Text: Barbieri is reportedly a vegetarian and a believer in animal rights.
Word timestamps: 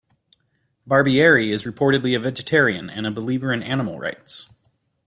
Barbieri 0.89 1.51
is 1.53 1.61
reportedly 1.65 2.15
a 2.15 2.19
vegetarian 2.19 2.89
and 2.89 3.05
a 3.05 3.11
believer 3.11 3.53
in 3.53 3.61
animal 3.61 3.99
rights. 3.99 4.51